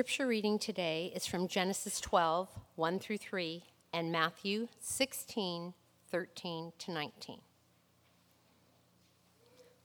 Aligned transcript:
scripture 0.00 0.26
reading 0.26 0.58
today 0.58 1.12
is 1.14 1.26
from 1.26 1.46
Genesis 1.46 2.00
12, 2.00 2.48
1 2.76 2.98
through 3.00 3.18
3, 3.18 3.62
and 3.92 4.10
Matthew 4.10 4.66
16, 4.78 5.74
13 6.10 6.72
to 6.78 6.90
19. 6.90 7.40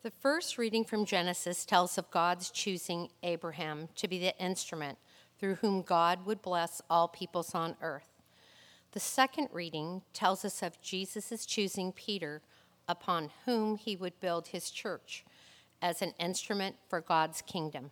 The 0.03 0.11
first 0.11 0.57
reading 0.57 0.85
from 0.85 1.03
Genesis 1.03 1.65
tells 1.65 1.97
of 1.97 2.09
God's 2.11 2.49
choosing 2.49 3.09
Abraham 3.23 3.89
to 3.97 4.07
be 4.07 4.17
the 4.17 4.33
instrument 4.41 4.97
through 5.37 5.55
whom 5.55 5.81
God 5.81 6.25
would 6.25 6.41
bless 6.41 6.81
all 6.89 7.09
peoples 7.09 7.53
on 7.53 7.75
earth. 7.81 8.21
The 8.93 9.01
second 9.01 9.49
reading 9.51 10.01
tells 10.13 10.45
us 10.45 10.63
of 10.63 10.81
Jesus' 10.81 11.45
choosing 11.45 11.91
Peter, 11.91 12.41
upon 12.87 13.31
whom 13.43 13.75
he 13.75 13.97
would 13.97 14.21
build 14.21 14.47
his 14.47 14.71
church 14.71 15.25
as 15.81 16.01
an 16.01 16.13
instrument 16.21 16.77
for 16.87 17.01
God's 17.01 17.41
kingdom 17.41 17.91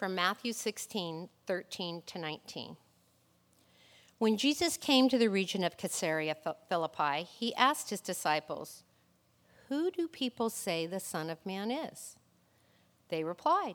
from 0.00 0.14
Matthew 0.14 0.54
16, 0.54 1.28
13 1.46 2.02
to 2.06 2.18
19. 2.18 2.76
When 4.16 4.38
Jesus 4.38 4.78
came 4.78 5.10
to 5.10 5.18
the 5.18 5.28
region 5.28 5.62
of 5.62 5.76
Caesarea 5.76 6.34
Philippi, 6.70 7.24
he 7.24 7.54
asked 7.54 7.90
his 7.90 8.00
disciples, 8.00 8.82
Who 9.68 9.90
do 9.90 10.08
people 10.08 10.48
say 10.48 10.86
the 10.86 11.00
Son 11.00 11.28
of 11.28 11.44
Man 11.44 11.70
is? 11.70 12.16
They 13.10 13.24
replied, 13.24 13.74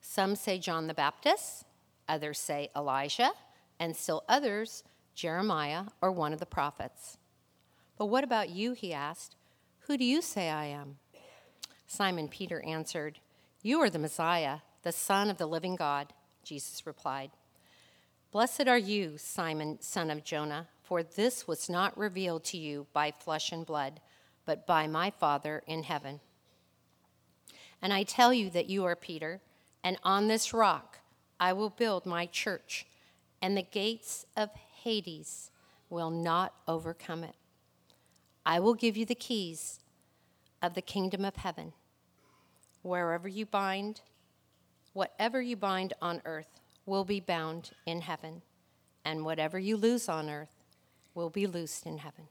Some 0.00 0.34
say 0.34 0.58
John 0.58 0.86
the 0.86 0.94
Baptist, 0.94 1.66
others 2.08 2.38
say 2.38 2.70
Elijah, 2.74 3.32
and 3.78 3.94
still 3.94 4.24
others, 4.26 4.82
Jeremiah 5.14 5.84
or 6.00 6.10
one 6.10 6.32
of 6.32 6.40
the 6.40 6.46
prophets. 6.46 7.18
But 7.98 8.06
what 8.06 8.24
about 8.24 8.48
you? 8.48 8.72
He 8.72 8.94
asked. 8.94 9.36
Who 9.80 9.98
do 9.98 10.04
you 10.06 10.22
say 10.22 10.48
I 10.48 10.64
am? 10.66 10.96
Simon 11.86 12.28
Peter 12.28 12.64
answered, 12.64 13.18
You 13.60 13.80
are 13.80 13.90
the 13.90 13.98
Messiah 13.98 14.60
the 14.84 14.92
Son 14.92 15.30
of 15.30 15.38
the 15.38 15.46
living 15.46 15.76
God, 15.76 16.12
Jesus 16.44 16.86
replied. 16.86 17.30
Blessed 18.30 18.68
are 18.68 18.78
you, 18.78 19.14
Simon, 19.16 19.78
son 19.80 20.10
of 20.10 20.24
Jonah, 20.24 20.68
for 20.82 21.02
this 21.02 21.48
was 21.48 21.70
not 21.70 21.96
revealed 21.96 22.44
to 22.44 22.58
you 22.58 22.86
by 22.92 23.10
flesh 23.10 23.50
and 23.50 23.64
blood, 23.64 24.00
but 24.44 24.66
by 24.66 24.86
my 24.86 25.10
Father 25.10 25.62
in 25.66 25.84
heaven. 25.84 26.20
And 27.80 27.92
I 27.92 28.02
tell 28.02 28.34
you 28.34 28.50
that 28.50 28.68
you 28.68 28.84
are 28.84 28.96
Peter, 28.96 29.40
and 29.82 29.96
on 30.02 30.28
this 30.28 30.52
rock 30.52 30.98
I 31.40 31.52
will 31.52 31.70
build 31.70 32.06
my 32.06 32.26
church, 32.26 32.86
and 33.40 33.56
the 33.56 33.62
gates 33.62 34.26
of 34.36 34.50
Hades 34.82 35.50
will 35.88 36.10
not 36.10 36.52
overcome 36.68 37.24
it. 37.24 37.36
I 38.44 38.60
will 38.60 38.74
give 38.74 38.96
you 38.96 39.06
the 39.06 39.14
keys 39.14 39.80
of 40.60 40.74
the 40.74 40.82
kingdom 40.82 41.24
of 41.24 41.36
heaven. 41.36 41.72
Wherever 42.82 43.28
you 43.28 43.46
bind, 43.46 44.02
Whatever 44.94 45.42
you 45.42 45.56
bind 45.56 45.92
on 46.00 46.22
earth 46.24 46.60
will 46.86 47.04
be 47.04 47.18
bound 47.18 47.72
in 47.84 48.00
heaven, 48.00 48.42
and 49.04 49.24
whatever 49.24 49.58
you 49.58 49.76
loose 49.76 50.08
on 50.08 50.30
earth 50.30 50.62
will 51.16 51.30
be 51.30 51.48
loosed 51.48 51.84
in 51.84 51.98
heaven. 51.98 52.28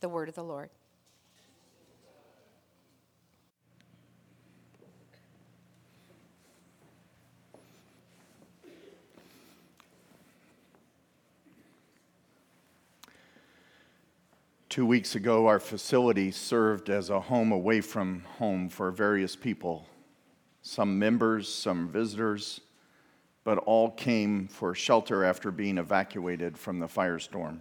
The 0.00 0.10
word 0.10 0.28
of 0.28 0.34
the 0.34 0.44
Lord. 0.44 0.68
Two 14.68 14.84
weeks 14.84 15.14
ago, 15.14 15.46
our 15.46 15.60
facility 15.60 16.30
served 16.30 16.90
as 16.90 17.08
a 17.08 17.20
home 17.20 17.50
away 17.50 17.80
from 17.80 18.24
home 18.38 18.68
for 18.68 18.90
various 18.90 19.34
people 19.36 19.86
some 20.66 20.98
members, 20.98 21.46
some 21.46 21.88
visitors, 21.88 22.62
but 23.44 23.58
all 23.58 23.90
came 23.90 24.48
for 24.48 24.74
shelter 24.74 25.22
after 25.22 25.50
being 25.50 25.76
evacuated 25.76 26.56
from 26.56 26.78
the 26.78 26.86
firestorm. 26.86 27.58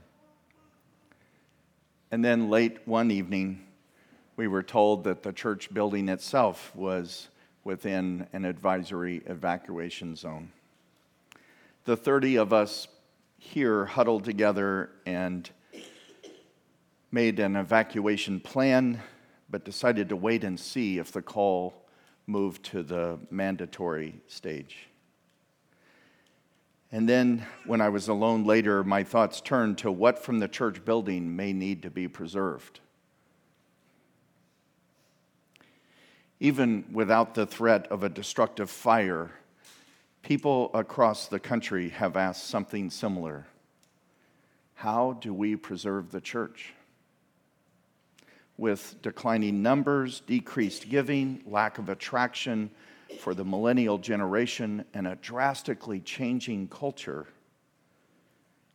And 2.11 2.23
then 2.23 2.49
late 2.49 2.79
one 2.85 3.11
evening, 3.11 3.67
we 4.37 4.47
were 4.47 4.63
told 4.63 5.03
that 5.03 5.21
the 5.21 5.33
church 5.33 5.73
building 5.73 6.07
itself 6.07 6.73
was 6.73 7.27
within 7.65 8.25
an 8.31 8.45
advisory 8.45 9.21
evacuation 9.25 10.15
zone. 10.15 10.53
The 11.83 11.97
30 11.97 12.37
of 12.37 12.53
us 12.53 12.87
here 13.37 13.83
huddled 13.83 14.23
together 14.23 14.91
and 15.05 15.49
made 17.11 17.37
an 17.41 17.57
evacuation 17.57 18.39
plan, 18.39 19.01
but 19.49 19.65
decided 19.65 20.07
to 20.07 20.15
wait 20.15 20.45
and 20.45 20.57
see 20.57 20.99
if 20.99 21.11
the 21.11 21.21
call 21.21 21.82
moved 22.27 22.63
to 22.63 22.83
the 22.83 23.19
mandatory 23.29 24.21
stage. 24.27 24.87
And 26.91 27.09
then, 27.09 27.45
when 27.65 27.81
I 27.81 27.89
was 27.89 28.07
alone 28.07 28.43
later, 28.43 28.83
my 28.83 29.03
thoughts 29.03 29.41
turned 29.41 29.79
to 29.79 29.91
what 29.91 30.19
from 30.19 30.39
the 30.39 30.47
church 30.47 30.85
building 30.85 31.35
may 31.35 31.51
need 31.51 31.81
to 31.81 31.89
be 31.89 32.07
preserved. 32.07 32.79
Even 36.39 36.85
without 36.91 37.33
the 37.33 37.47
threat 37.47 37.87
of 37.87 38.03
a 38.03 38.09
destructive 38.09 38.69
fire, 38.69 39.31
people 40.21 40.69
across 40.73 41.27
the 41.27 41.39
country 41.39 41.89
have 41.89 42.15
asked 42.15 42.45
something 42.45 42.89
similar 42.89 43.47
How 44.75 45.13
do 45.13 45.33
we 45.33 45.55
preserve 45.55 46.11
the 46.11 46.21
church? 46.21 46.73
With 48.57 49.01
declining 49.01 49.61
numbers, 49.61 50.21
decreased 50.21 50.89
giving, 50.89 51.41
lack 51.45 51.77
of 51.77 51.89
attraction 51.89 52.69
for 53.19 53.33
the 53.33 53.43
millennial 53.43 53.97
generation, 53.97 54.85
and 54.93 55.07
a 55.07 55.15
drastically 55.15 55.99
changing 55.99 56.67
culture, 56.67 57.27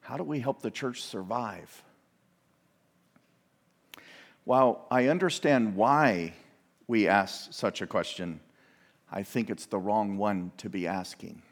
how 0.01 0.17
do 0.17 0.23
we 0.23 0.41
help 0.41 0.63
the 0.63 0.71
church 0.71 1.03
survive? 1.03 1.83
While 4.45 4.87
I 4.91 5.09
understand 5.09 5.77
why 5.77 6.33
we 6.87 7.07
ask 7.07 7.53
such 7.53 7.83
a 7.83 7.87
question, 7.87 8.41
I 9.13 9.23
think 9.23 9.51
it's 9.51 9.67
the 9.67 9.79
wrong 9.79 10.17
one 10.17 10.53
to 10.59 10.71
be 10.71 10.87
asking. 10.87 11.43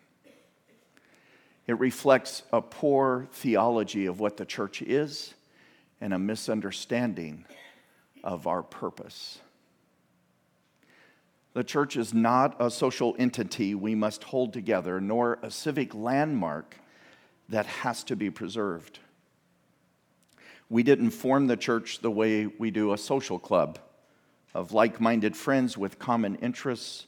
It 1.67 1.79
reflects 1.79 2.43
a 2.53 2.63
poor 2.63 3.29
theology 3.33 4.07
of 4.07 4.21
what 4.21 4.37
the 4.37 4.45
church 4.45 4.83
is 4.83 5.35
and 6.01 6.15
a 6.15 6.19
misunderstanding 6.19 7.45
of 8.23 8.47
our 8.47 8.63
purpose. 8.63 9.39
The 11.55 11.65
church 11.65 11.97
is 11.97 12.13
not 12.13 12.57
a 12.61 12.71
social 12.71 13.17
entity 13.19 13.75
we 13.75 13.95
must 13.95 14.25
hold 14.25 14.53
together, 14.53 15.01
nor 15.01 15.39
a 15.43 15.51
civic 15.51 15.95
landmark 15.95 16.77
that 17.49 17.67
has 17.67 18.05
to 18.05 18.17
be 18.17 18.31
preserved. 18.31 18.99
We 20.69 20.83
didn't 20.83 21.13
form 21.13 21.47
the 21.47 21.57
church 21.57 22.01
the 22.01 22.11
way 22.11 22.47
we 22.47 22.71
do 22.71 22.93
a 22.93 22.99
social 22.99 23.39
club 23.39 23.79
of 24.53 24.73
like 24.73 25.01
minded 25.01 25.37
friends 25.37 25.79
with 25.79 25.99
common 25.99 26.37
interests 26.37 27.07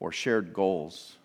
or 0.00 0.10
shared 0.12 0.52
goals. 0.52 1.16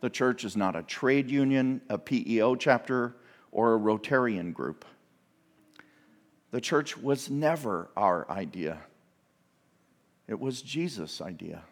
The 0.00 0.10
church 0.10 0.44
is 0.44 0.56
not 0.56 0.76
a 0.76 0.82
trade 0.82 1.30
union, 1.30 1.80
a 1.88 1.98
PEO 1.98 2.54
chapter, 2.54 3.16
or 3.50 3.74
a 3.74 3.78
Rotarian 3.78 4.52
group. 4.52 4.84
The 6.50 6.60
church 6.60 6.96
was 6.96 7.28
never 7.28 7.90
our 7.96 8.30
idea, 8.30 8.78
it 10.26 10.38
was 10.38 10.62
Jesus' 10.62 11.20
idea. 11.20 11.62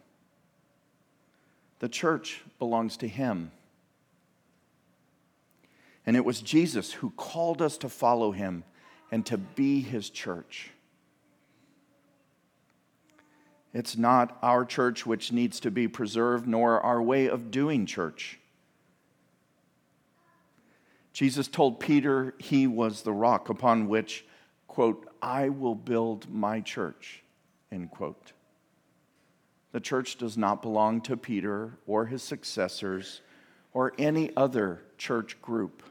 The 1.78 1.88
church 1.90 2.42
belongs 2.58 2.96
to 2.98 3.08
Him. 3.08 3.52
And 6.06 6.16
it 6.16 6.24
was 6.24 6.40
Jesus 6.40 6.92
who 6.92 7.10
called 7.10 7.60
us 7.60 7.76
to 7.78 7.88
follow 7.90 8.32
Him 8.32 8.64
and 9.12 9.26
to 9.26 9.36
be 9.36 9.82
His 9.82 10.08
church. 10.08 10.70
It's 13.74 13.98
not 13.98 14.38
our 14.40 14.64
church 14.64 15.04
which 15.04 15.32
needs 15.32 15.60
to 15.60 15.70
be 15.70 15.86
preserved, 15.86 16.48
nor 16.48 16.80
our 16.80 17.02
way 17.02 17.28
of 17.28 17.50
doing 17.50 17.84
church. 17.84 18.38
Jesus 21.12 21.46
told 21.46 21.78
Peter 21.78 22.34
he 22.38 22.66
was 22.66 23.02
the 23.02 23.12
rock 23.12 23.50
upon 23.50 23.88
which 23.88 24.24
quote, 24.76 25.08
I 25.22 25.48
will 25.48 25.74
build 25.74 26.28
my 26.28 26.60
church, 26.60 27.22
end 27.72 27.90
quote. 27.90 28.34
The 29.72 29.80
church 29.80 30.16
does 30.16 30.36
not 30.36 30.60
belong 30.60 31.00
to 31.02 31.16
Peter 31.16 31.78
or 31.86 32.04
his 32.04 32.22
successors 32.22 33.22
or 33.72 33.94
any 33.96 34.36
other 34.36 34.82
church 34.98 35.40
group. 35.40 35.82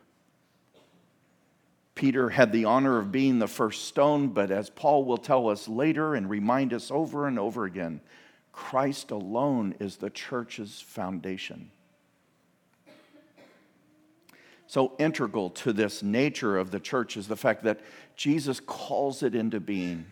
Peter 1.95 2.29
had 2.29 2.51
the 2.51 2.65
honor 2.65 2.99
of 2.99 3.11
being 3.11 3.39
the 3.39 3.47
first 3.47 3.85
stone, 3.85 4.27
but 4.27 4.51
as 4.51 4.69
Paul 4.69 5.03
will 5.03 5.17
tell 5.17 5.49
us 5.49 5.67
later 5.67 6.13
and 6.13 6.29
remind 6.29 6.71
us 6.71 6.91
over 6.91 7.27
and 7.27 7.39
over 7.39 7.65
again, 7.65 8.01
Christ 8.51 9.09
alone 9.09 9.73
is 9.79 9.95
the 9.95 10.11
church's 10.11 10.79
foundation. 10.79 11.71
So, 14.67 14.93
integral 14.97 15.51
to 15.51 15.73
this 15.73 16.01
nature 16.01 16.57
of 16.57 16.71
the 16.71 16.79
church 16.79 17.17
is 17.17 17.27
the 17.27 17.35
fact 17.35 17.63
that 17.63 17.81
Jesus 18.15 18.59
calls 18.59 19.21
it 19.21 19.35
into 19.35 19.59
being. 19.59 20.07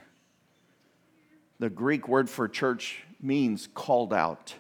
The 1.60 1.70
Greek 1.70 2.08
word 2.08 2.30
for 2.30 2.48
church 2.48 3.04
means 3.22 3.68
called 3.74 4.14
out, 4.14 4.56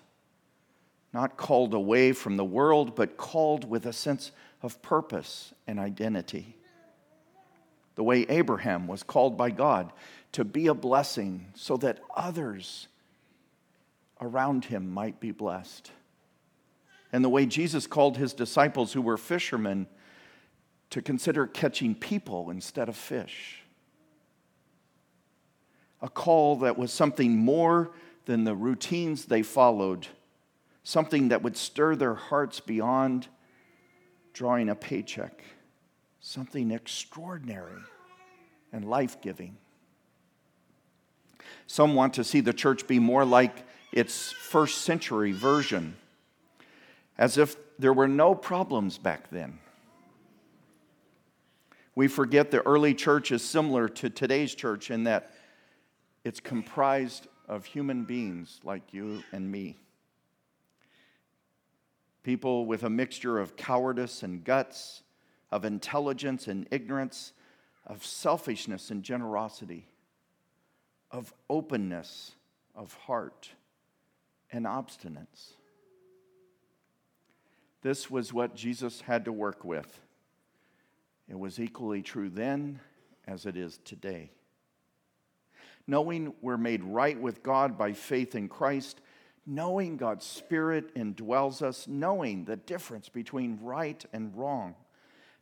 not 1.13 1.37
called 1.37 1.73
away 1.73 2.11
from 2.11 2.37
the 2.37 2.45
world, 2.45 2.95
but 2.95 3.17
called 3.17 3.69
with 3.69 3.85
a 3.85 3.93
sense 3.93 4.31
of 4.61 4.81
purpose 4.81 5.53
and 5.67 5.79
identity. 5.79 6.57
The 7.95 8.03
way 8.03 8.25
Abraham 8.29 8.87
was 8.87 9.03
called 9.03 9.37
by 9.37 9.51
God 9.51 9.91
to 10.31 10.43
be 10.43 10.67
a 10.67 10.73
blessing 10.73 11.47
so 11.53 11.77
that 11.77 11.99
others 12.15 12.87
around 14.19 14.65
him 14.65 14.89
might 14.89 15.19
be 15.19 15.31
blessed 15.31 15.91
and 17.13 17.23
the 17.23 17.29
way 17.29 17.45
Jesus 17.45 17.85
called 17.85 18.17
his 18.17 18.33
disciples, 18.33 18.91
who 18.91 19.01
were 19.01 19.17
fishermen, 19.17 19.87
to 20.89 21.01
consider 21.01 21.45
catching 21.45 21.93
people 21.93 22.49
instead 22.49 22.89
of 22.89 22.95
fish. 22.95 23.61
A 26.01 26.09
call 26.09 26.57
that 26.57 26.77
was 26.77 26.91
something 26.91 27.37
more 27.37 27.91
than 28.25 28.43
the 28.43 28.55
routines 28.55 29.25
they 29.25 29.43
followed, 29.43 30.07
something 30.83 31.29
that 31.29 31.43
would 31.43 31.55
stir 31.55 31.95
their 31.95 32.15
hearts 32.15 32.59
beyond 32.59 33.27
drawing 34.33 34.67
a 34.67 34.75
paycheck, 34.75 35.43
something 36.19 36.71
extraordinary 36.71 37.81
and 38.71 38.89
life 38.89 39.21
giving. 39.21 39.55
Some 41.67 41.93
want 41.93 42.15
to 42.15 42.23
see 42.23 42.41
the 42.41 42.53
church 42.53 42.87
be 42.87 42.97
more 42.97 43.23
like 43.23 43.65
its 43.91 44.31
first 44.31 44.79
century 44.79 45.31
version 45.31 45.95
as 47.17 47.37
if 47.37 47.55
there 47.79 47.93
were 47.93 48.07
no 48.07 48.33
problems 48.35 48.97
back 48.97 49.29
then. 49.29 49.59
We 51.95 52.07
forget 52.07 52.49
the 52.49 52.65
early 52.65 52.93
church 52.93 53.31
is 53.31 53.43
similar 53.43 53.87
to 53.87 54.09
today's 54.09 54.55
church 54.55 54.89
in 54.89 55.03
that 55.03 55.31
it's 56.23 56.39
comprised 56.39 57.27
of 57.47 57.65
human 57.65 58.03
beings 58.03 58.59
like 58.63 58.93
you 58.93 59.23
and 59.31 59.51
me. 59.51 59.77
People 62.23 62.65
with 62.65 62.83
a 62.83 62.89
mixture 62.89 63.37
of 63.37 63.55
cowardice 63.55 64.23
and 64.23 64.43
guts, 64.43 65.03
of 65.51 65.65
intelligence 65.65 66.47
and 66.47 66.67
ignorance, 66.71 67.33
of 67.85 68.03
selfishness 68.03 68.89
and 68.89 69.03
generosity, 69.03 69.87
of 71.11 71.33
openness 71.49 72.31
of 72.75 72.93
heart 72.93 73.49
and 74.51 74.65
obstinance. 74.65 75.53
This 77.83 78.09
was 78.09 78.33
what 78.33 78.55
Jesus 78.55 79.01
had 79.01 79.25
to 79.25 79.31
work 79.33 79.63
with. 79.63 79.99
It 81.29 81.37
was 81.37 81.59
equally 81.59 82.01
true 82.01 82.29
then 82.29 82.79
as 83.27 83.45
it 83.45 83.57
is 83.57 83.79
today. 83.83 84.31
Knowing 85.85 86.33
we're 86.41 86.57
made 86.57 86.83
right 86.83 87.19
with 87.19 87.43
God 87.43 87.77
by 87.77 87.91
faith 87.91 88.35
in 88.35 88.47
Christ, 88.47 89.01
knowing 89.45 89.97
God's 89.97 90.25
Spirit 90.25 90.95
indwells 90.95 91.61
us, 91.61 91.85
knowing 91.85 92.45
the 92.45 92.55
difference 92.55 93.09
between 93.09 93.59
right 93.61 94.03
and 94.13 94.33
wrong, 94.33 94.75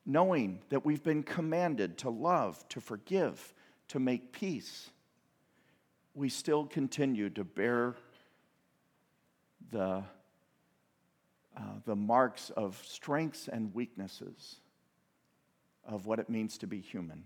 knowing 0.04 0.62
that 0.70 0.84
we've 0.84 1.04
been 1.04 1.22
commanded 1.22 2.00
to 2.00 2.10
love, 2.10 2.68
to 2.70 2.82
forgive, 2.82 3.54
to 3.90 4.00
make 4.00 4.32
peace, 4.32 4.90
we 6.16 6.28
still 6.28 6.66
continue 6.66 7.30
to 7.30 7.44
bear 7.44 7.96
the 9.72 10.04
uh, 11.58 11.62
the 11.86 11.96
marks 11.96 12.50
of 12.52 12.82
strengths 12.86 13.48
and 13.48 13.74
weaknesses 13.74 14.58
of 15.86 16.06
what 16.06 16.20
it 16.20 16.30
means 16.30 16.58
to 16.60 16.68
be 16.68 16.80
human. 16.80 17.24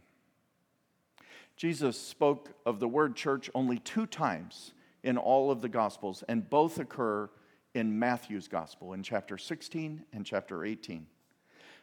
Jesus 1.58 2.00
spoke 2.00 2.50
of 2.66 2.80
the 2.80 2.88
word 2.88 3.16
church 3.16 3.50
only 3.56 3.80
two 3.80 4.06
times 4.06 4.74
in 5.04 5.18
all 5.18 5.52
of 5.52 5.62
the 5.62 5.70
Gospels, 5.70 6.24
and 6.28 6.50
both 6.50 6.80
occur 6.80 7.30
in 7.74 8.00
Matthew's 8.00 8.48
Gospel 8.48 8.94
in 8.94 9.04
chapter 9.04 9.38
16 9.38 10.04
and 10.12 10.26
chapter 10.26 10.66
18. 10.66 11.06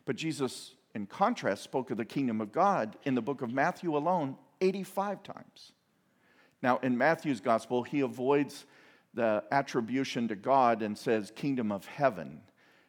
But 0.05 0.17
Jesus, 0.17 0.73
in 0.95 1.07
contrast, 1.07 1.63
spoke 1.63 1.91
of 1.91 1.97
the 1.97 2.05
kingdom 2.05 2.41
of 2.41 2.51
God 2.53 2.97
in 3.05 3.15
the 3.15 3.23
book 3.23 3.43
of 3.43 3.53
Matthew 3.53 3.97
alone 3.97 4.37
85 4.61 5.23
times. 5.23 5.73
Now, 6.63 6.79
in 6.83 6.99
Matthew's 6.99 7.41
Gospel, 7.41 7.83
he 7.83 8.01
avoids 8.01 8.67
the 9.15 9.45
attribution 9.51 10.29
to 10.29 10.37
God 10.37 10.83
and 10.83 10.97
says 10.97 11.33
kingdom 11.35 11.71
of 11.71 11.85
heaven. 11.87 12.41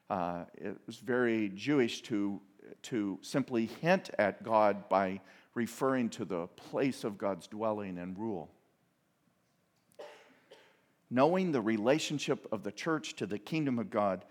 Uh, 0.10 0.46
it 0.56 0.78
was 0.86 0.98
very 0.98 1.50
Jewish 1.50 2.02
to, 2.04 2.40
to 2.84 3.20
simply 3.22 3.66
hint 3.66 4.10
at 4.18 4.44
God 4.44 4.88
by 4.90 5.22
referring 5.54 6.10
to 6.10 6.26
the 6.26 6.48
place 6.48 7.04
of 7.04 7.18
God's 7.18 7.48
dwelling 7.48 7.98
and 7.98 8.18
rule. 8.18 8.50
Knowing 11.10 11.52
the 11.52 11.62
relationship 11.62 12.48
of 12.52 12.64
the 12.64 12.72
church 12.72 13.16
to 13.16 13.26
the 13.26 13.38
kingdom 13.38 13.78
of 13.78 13.90
God 13.90 14.26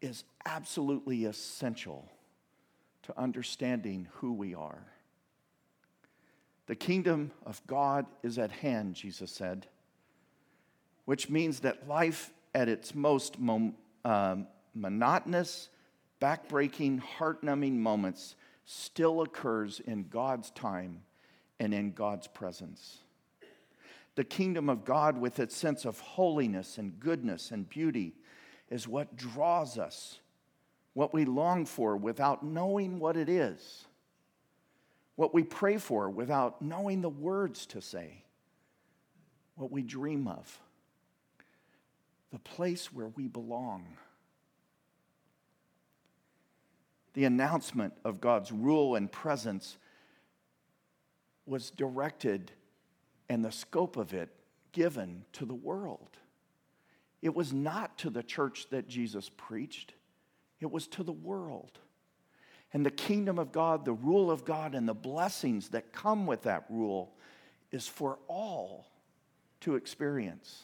is 0.00 0.24
absolutely 0.46 1.24
essential 1.24 2.08
to 3.02 3.18
understanding 3.18 4.06
who 4.14 4.32
we 4.32 4.54
are. 4.54 4.84
The 6.66 6.76
kingdom 6.76 7.32
of 7.44 7.60
God 7.66 8.06
is 8.22 8.38
at 8.38 8.52
hand, 8.52 8.94
Jesus 8.94 9.32
said 9.32 9.66
which 11.10 11.28
means 11.28 11.58
that 11.58 11.88
life 11.88 12.32
at 12.54 12.68
its 12.68 12.94
most 12.94 13.36
um, 14.04 14.46
monotonous, 14.76 15.68
backbreaking, 16.22 17.00
heart 17.00 17.42
numbing 17.42 17.82
moments 17.82 18.36
still 18.64 19.20
occurs 19.20 19.80
in 19.88 20.06
God's 20.08 20.52
time 20.52 21.00
and 21.58 21.74
in 21.74 21.90
God's 21.90 22.28
presence. 22.28 22.98
The 24.14 24.22
kingdom 24.22 24.68
of 24.68 24.84
God, 24.84 25.18
with 25.18 25.40
its 25.40 25.56
sense 25.56 25.84
of 25.84 25.98
holiness 25.98 26.78
and 26.78 27.00
goodness 27.00 27.50
and 27.50 27.68
beauty, 27.68 28.14
is 28.70 28.86
what 28.86 29.16
draws 29.16 29.78
us, 29.78 30.20
what 30.94 31.12
we 31.12 31.24
long 31.24 31.66
for 31.66 31.96
without 31.96 32.44
knowing 32.44 33.00
what 33.00 33.16
it 33.16 33.28
is, 33.28 33.84
what 35.16 35.34
we 35.34 35.42
pray 35.42 35.76
for 35.76 36.08
without 36.08 36.62
knowing 36.62 37.00
the 37.00 37.08
words 37.08 37.66
to 37.66 37.80
say, 37.80 38.22
what 39.56 39.72
we 39.72 39.82
dream 39.82 40.28
of 40.28 40.60
the 42.30 42.38
place 42.38 42.92
where 42.92 43.08
we 43.08 43.26
belong. 43.26 43.86
The 47.14 47.24
announcement 47.24 47.94
of 48.04 48.20
God's 48.20 48.52
rule 48.52 48.94
and 48.94 49.10
presence 49.10 49.76
was 51.44 51.70
directed 51.70 52.52
and 53.28 53.44
the 53.44 53.50
scope 53.50 53.96
of 53.96 54.14
it 54.14 54.30
given 54.72 55.24
to 55.32 55.44
the 55.44 55.54
world. 55.54 56.18
It 57.22 57.34
was 57.34 57.52
not 57.52 57.98
to 57.98 58.10
the 58.10 58.22
church 58.22 58.68
that 58.70 58.88
Jesus 58.88 59.30
preached, 59.36 59.94
it 60.60 60.70
was 60.70 60.86
to 60.88 61.02
the 61.02 61.12
world. 61.12 61.78
And 62.72 62.86
the 62.86 62.90
kingdom 62.92 63.40
of 63.40 63.50
God, 63.50 63.84
the 63.84 63.92
rule 63.92 64.30
of 64.30 64.44
God, 64.44 64.76
and 64.76 64.88
the 64.88 64.94
blessings 64.94 65.70
that 65.70 65.92
come 65.92 66.24
with 66.24 66.42
that 66.42 66.66
rule 66.70 67.16
is 67.72 67.88
for 67.88 68.20
all 68.28 68.86
to 69.62 69.74
experience. 69.74 70.62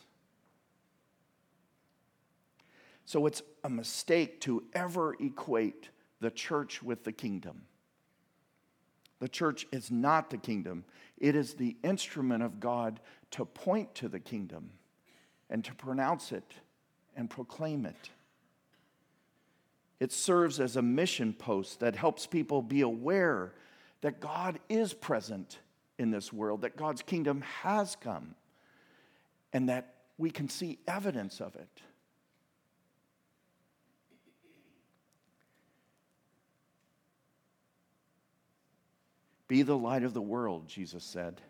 So 3.06 3.26
it's 3.26 3.42
a 3.62 3.70
mistake 3.70 4.40
to 4.42 4.64
ever 4.74 5.14
equate 5.20 5.90
the 6.20 6.30
church 6.30 6.82
with 6.82 7.04
the 7.04 7.12
kingdom. 7.12 7.62
The 9.20 9.28
church 9.28 9.66
is 9.72 9.90
not 9.90 10.28
the 10.28 10.36
kingdom, 10.36 10.84
it 11.16 11.34
is 11.34 11.54
the 11.54 11.76
instrument 11.82 12.42
of 12.42 12.60
God 12.60 13.00
to 13.30 13.46
point 13.46 13.94
to 13.94 14.08
the 14.08 14.20
kingdom 14.20 14.70
and 15.48 15.64
to 15.64 15.74
pronounce 15.74 16.32
it 16.32 16.52
and 17.16 17.30
proclaim 17.30 17.86
it. 17.86 18.10
It 20.00 20.12
serves 20.12 20.60
as 20.60 20.76
a 20.76 20.82
mission 20.82 21.32
post 21.32 21.80
that 21.80 21.96
helps 21.96 22.26
people 22.26 22.60
be 22.60 22.82
aware 22.82 23.54
that 24.02 24.20
God 24.20 24.58
is 24.68 24.92
present 24.92 25.60
in 25.98 26.10
this 26.10 26.32
world, 26.32 26.60
that 26.62 26.76
God's 26.76 27.02
kingdom 27.02 27.42
has 27.62 27.96
come, 27.96 28.34
and 29.52 29.68
that 29.68 29.94
we 30.18 30.30
can 30.30 30.48
see 30.48 30.78
evidence 30.86 31.40
of 31.40 31.54
it. 31.54 31.80
Be 39.48 39.62
the 39.62 39.76
light 39.76 40.02
of 40.02 40.14
the 40.14 40.22
world, 40.22 40.66
Jesus 40.66 41.04
said. 41.04 41.40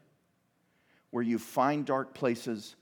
Where 1.11 1.23
you 1.23 1.39
find 1.39 1.85
dark 1.85 2.15
places, 2.15 2.77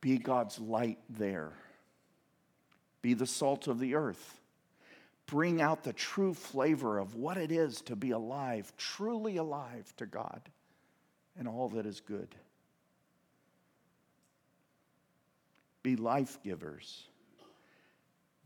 Be 0.00 0.18
God's 0.18 0.58
light 0.60 0.98
there. 1.08 1.52
Be 3.02 3.14
the 3.14 3.26
salt 3.26 3.66
of 3.68 3.78
the 3.78 3.94
earth. 3.94 4.40
Bring 5.26 5.60
out 5.60 5.82
the 5.82 5.92
true 5.92 6.34
flavor 6.34 6.98
of 6.98 7.14
what 7.14 7.36
it 7.36 7.52
is 7.52 7.82
to 7.82 7.96
be 7.96 8.12
alive, 8.12 8.72
truly 8.76 9.36
alive 9.36 9.92
to 9.96 10.06
God 10.06 10.40
and 11.38 11.46
all 11.46 11.68
that 11.70 11.86
is 11.86 12.00
good. 12.00 12.34
Be 15.82 15.96
life 15.96 16.38
givers. 16.42 17.04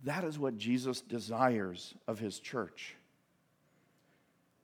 That 0.05 0.25
is 0.25 0.39
what 0.39 0.59
Jesus 0.59 1.01
desires 1.01 1.95
of 2.07 2.19
his 2.19 2.39
church. 2.39 2.97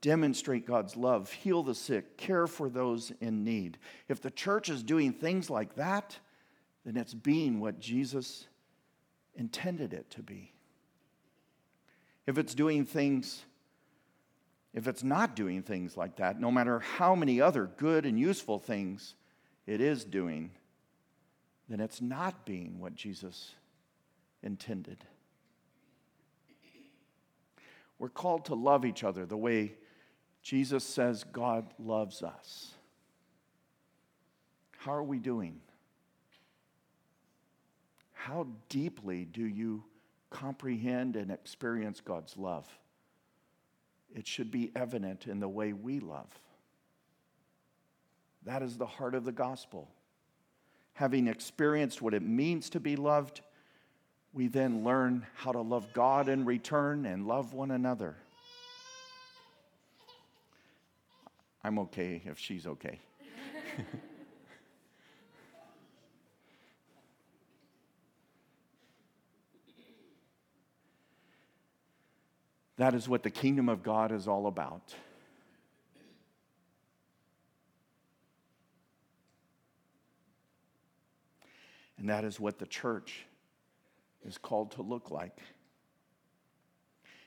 Demonstrate 0.00 0.64
God's 0.66 0.96
love, 0.96 1.32
heal 1.32 1.62
the 1.62 1.74
sick, 1.74 2.16
care 2.16 2.46
for 2.46 2.68
those 2.68 3.12
in 3.20 3.42
need. 3.42 3.78
If 4.08 4.22
the 4.22 4.30
church 4.30 4.68
is 4.68 4.82
doing 4.82 5.12
things 5.12 5.50
like 5.50 5.74
that, 5.74 6.18
then 6.84 6.96
it's 6.96 7.14
being 7.14 7.60
what 7.60 7.80
Jesus 7.80 8.46
intended 9.34 9.92
it 9.92 10.08
to 10.10 10.22
be. 10.22 10.52
If 12.26 12.38
it's 12.38 12.54
doing 12.54 12.84
things, 12.84 13.42
if 14.72 14.86
it's 14.86 15.02
not 15.02 15.34
doing 15.34 15.62
things 15.62 15.96
like 15.96 16.16
that, 16.16 16.40
no 16.40 16.50
matter 16.50 16.78
how 16.78 17.14
many 17.14 17.40
other 17.40 17.68
good 17.76 18.06
and 18.06 18.18
useful 18.18 18.58
things 18.58 19.14
it 19.66 19.80
is 19.80 20.04
doing, 20.04 20.50
then 21.68 21.80
it's 21.80 22.00
not 22.00 22.46
being 22.46 22.78
what 22.78 22.94
Jesus 22.94 23.54
intended. 24.42 24.98
We're 27.98 28.08
called 28.08 28.44
to 28.46 28.54
love 28.54 28.84
each 28.84 29.02
other 29.02 29.26
the 29.26 29.36
way 29.36 29.72
Jesus 30.48 30.82
says 30.82 31.24
God 31.24 31.66
loves 31.78 32.22
us. 32.22 32.72
How 34.78 34.94
are 34.94 35.02
we 35.02 35.18
doing? 35.18 35.60
How 38.14 38.46
deeply 38.70 39.26
do 39.26 39.44
you 39.44 39.84
comprehend 40.30 41.16
and 41.16 41.30
experience 41.30 42.00
God's 42.00 42.38
love? 42.38 42.66
It 44.16 44.26
should 44.26 44.50
be 44.50 44.72
evident 44.74 45.26
in 45.26 45.38
the 45.38 45.50
way 45.50 45.74
we 45.74 46.00
love. 46.00 46.30
That 48.46 48.62
is 48.62 48.78
the 48.78 48.86
heart 48.86 49.14
of 49.14 49.26
the 49.26 49.32
gospel. 49.32 49.90
Having 50.94 51.28
experienced 51.28 52.00
what 52.00 52.14
it 52.14 52.22
means 52.22 52.70
to 52.70 52.80
be 52.80 52.96
loved, 52.96 53.42
we 54.32 54.46
then 54.46 54.82
learn 54.82 55.26
how 55.34 55.52
to 55.52 55.60
love 55.60 55.92
God 55.92 56.26
in 56.26 56.46
return 56.46 57.04
and 57.04 57.26
love 57.26 57.52
one 57.52 57.70
another. 57.70 58.16
I'm 61.64 61.78
okay 61.80 62.22
if 62.24 62.38
she's 62.38 62.66
okay. 62.66 63.00
that 72.76 72.94
is 72.94 73.08
what 73.08 73.22
the 73.22 73.30
kingdom 73.30 73.68
of 73.68 73.82
God 73.82 74.12
is 74.12 74.28
all 74.28 74.46
about. 74.46 74.94
And 81.98 82.08
that 82.08 82.24
is 82.24 82.38
what 82.38 82.58
the 82.58 82.66
church 82.66 83.26
is 84.24 84.38
called 84.38 84.70
to 84.72 84.82
look 84.82 85.10
like. 85.10 85.38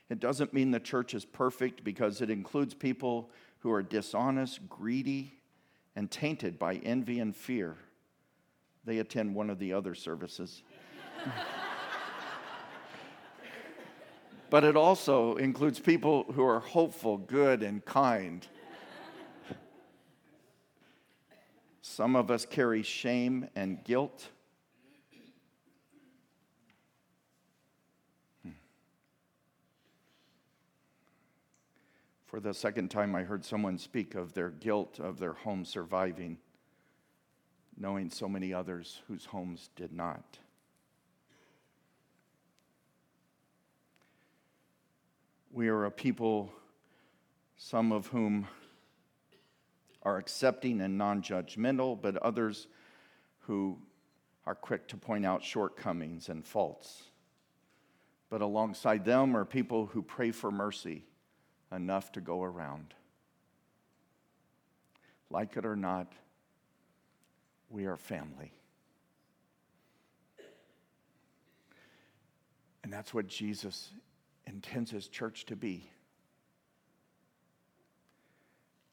It 0.08 0.18
doesn't 0.20 0.52
mean 0.52 0.70
the 0.70 0.80
church 0.80 1.14
is 1.14 1.24
perfect 1.24 1.84
because 1.84 2.20
it 2.20 2.30
includes 2.30 2.74
people 2.74 3.30
who 3.62 3.70
are 3.70 3.82
dishonest, 3.82 4.68
greedy, 4.68 5.32
and 5.94 6.10
tainted 6.10 6.58
by 6.58 6.74
envy 6.76 7.20
and 7.20 7.36
fear. 7.36 7.76
They 8.84 8.98
attend 8.98 9.34
one 9.34 9.50
of 9.50 9.60
the 9.60 9.72
other 9.72 9.94
services. 9.94 10.64
but 14.50 14.64
it 14.64 14.76
also 14.76 15.36
includes 15.36 15.78
people 15.78 16.24
who 16.32 16.44
are 16.44 16.58
hopeful, 16.58 17.18
good, 17.18 17.62
and 17.62 17.84
kind. 17.84 18.44
Some 21.82 22.16
of 22.16 22.30
us 22.30 22.44
carry 22.44 22.82
shame 22.82 23.48
and 23.54 23.84
guilt. 23.84 24.28
For 32.32 32.40
the 32.40 32.54
second 32.54 32.90
time, 32.90 33.14
I 33.14 33.24
heard 33.24 33.44
someone 33.44 33.76
speak 33.76 34.14
of 34.14 34.32
their 34.32 34.48
guilt 34.48 34.98
of 34.98 35.18
their 35.18 35.34
home 35.34 35.66
surviving, 35.66 36.38
knowing 37.76 38.08
so 38.08 38.26
many 38.26 38.54
others 38.54 39.02
whose 39.06 39.26
homes 39.26 39.68
did 39.76 39.92
not. 39.92 40.38
We 45.50 45.68
are 45.68 45.84
a 45.84 45.90
people, 45.90 46.50
some 47.58 47.92
of 47.92 48.06
whom 48.06 48.48
are 50.02 50.16
accepting 50.16 50.80
and 50.80 50.96
non 50.96 51.20
judgmental, 51.20 52.00
but 52.00 52.16
others 52.16 52.66
who 53.40 53.76
are 54.46 54.54
quick 54.54 54.88
to 54.88 54.96
point 54.96 55.26
out 55.26 55.42
shortcomings 55.44 56.30
and 56.30 56.46
faults. 56.46 57.10
But 58.30 58.40
alongside 58.40 59.04
them 59.04 59.36
are 59.36 59.44
people 59.44 59.84
who 59.84 60.00
pray 60.00 60.30
for 60.30 60.50
mercy 60.50 61.04
enough 61.74 62.12
to 62.12 62.20
go 62.20 62.42
around. 62.42 62.94
Like 65.30 65.56
it 65.56 65.64
or 65.64 65.76
not, 65.76 66.12
we 67.70 67.86
are 67.86 67.96
family. 67.96 68.52
And 72.84 72.92
that's 72.92 73.14
what 73.14 73.26
Jesus 73.26 73.90
intends 74.46 74.90
his 74.90 75.08
church 75.08 75.46
to 75.46 75.56
be. 75.56 75.88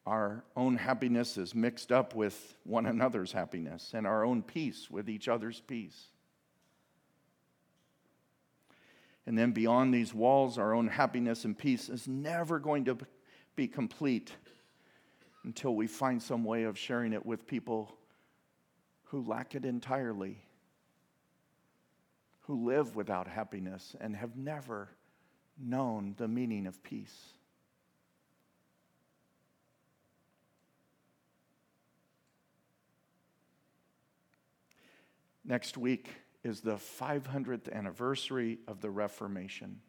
Our 0.05 0.43
own 0.55 0.77
happiness 0.77 1.37
is 1.37 1.53
mixed 1.53 1.91
up 1.91 2.15
with 2.15 2.55
one 2.63 2.85
another's 2.85 3.31
happiness, 3.31 3.91
and 3.93 4.07
our 4.07 4.23
own 4.23 4.41
peace 4.41 4.89
with 4.89 5.09
each 5.09 5.27
other's 5.27 5.59
peace. 5.59 6.07
And 9.29 9.37
then 9.37 9.51
beyond 9.51 9.93
these 9.93 10.11
walls, 10.11 10.57
our 10.57 10.73
own 10.73 10.87
happiness 10.87 11.45
and 11.45 11.55
peace 11.55 11.87
is 11.87 12.07
never 12.07 12.57
going 12.57 12.85
to 12.85 12.97
be 13.55 13.67
complete 13.67 14.31
until 15.43 15.75
we 15.75 15.85
find 15.85 16.19
some 16.19 16.43
way 16.43 16.63
of 16.63 16.79
sharing 16.79 17.13
it 17.13 17.23
with 17.23 17.45
people 17.45 17.95
who 19.03 19.21
lack 19.21 19.53
it 19.53 19.65
entirely, 19.65 20.41
who 22.47 22.65
live 22.65 22.95
without 22.95 23.27
happiness 23.27 23.95
and 24.01 24.15
have 24.15 24.35
never 24.35 24.89
known 25.59 26.15
the 26.17 26.27
meaning 26.27 26.65
of 26.65 26.81
peace. 26.81 27.33
Next 35.45 35.77
week, 35.77 36.15
is 36.43 36.61
the 36.61 36.75
500th 36.75 37.71
anniversary 37.71 38.59
of 38.67 38.81
the 38.81 38.89
Reformation, 38.89 39.81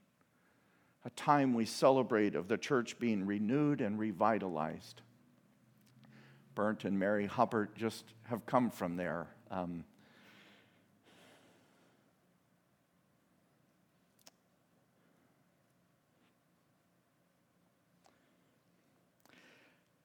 a 1.05 1.11
time 1.11 1.55
we 1.55 1.65
celebrate 1.65 2.35
of 2.35 2.49
the 2.49 2.59
church 2.59 2.99
being 2.99 3.25
renewed 3.25 3.81
and 3.81 3.99
revitalized. 3.99 5.03
Bernd 6.55 6.85
and 6.85 6.99
Mary 6.99 7.27
Hubbard 7.27 7.71
just 7.77 8.05
have 8.25 8.45
come 8.47 8.71
from 8.71 8.97
there. 8.97 9.29
Um, 9.51 9.85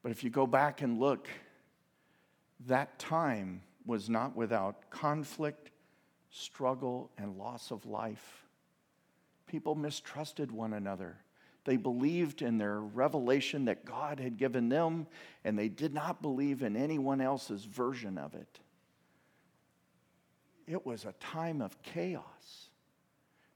but 0.03 0.11
if 0.11 0.23
you 0.23 0.29
go 0.29 0.45
back 0.45 0.83
and 0.83 0.99
look, 0.99 1.27
that 2.67 2.99
time 2.99 3.63
was 3.85 4.09
not 4.09 4.35
without 4.35 4.89
conflict 4.91 5.71
struggle, 6.35 7.09
and 7.17 7.37
loss 7.37 7.71
of 7.71 7.85
life. 7.85 8.43
People 9.47 9.75
mistrusted 9.75 10.51
one 10.51 10.73
another. 10.73 11.17
They 11.63 11.77
believed 11.77 12.41
in 12.41 12.57
their 12.57 12.79
revelation 12.79 13.65
that 13.65 13.85
God 13.85 14.19
had 14.19 14.37
given 14.37 14.69
them, 14.69 15.07
and 15.43 15.57
they 15.57 15.69
did 15.69 15.93
not 15.93 16.21
believe 16.21 16.61
in 16.61 16.75
anyone 16.75 17.21
else's 17.21 17.63
version 17.63 18.17
of 18.17 18.35
it. 18.35 18.59
It 20.67 20.85
was 20.85 21.05
a 21.05 21.13
time 21.13 21.61
of 21.61 21.81
chaos. 21.81 22.69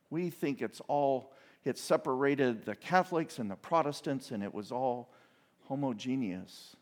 We 0.09 0.29
think 0.29 0.61
it's 0.61 0.81
all, 0.87 1.33
it 1.65 1.77
separated 1.77 2.65
the 2.65 2.75
Catholics 2.75 3.39
and 3.39 3.51
the 3.51 3.55
Protestants, 3.55 4.31
and 4.31 4.41
it 4.41 4.53
was 4.53 4.71
all 4.71 5.11
homogeneous. 5.67 6.75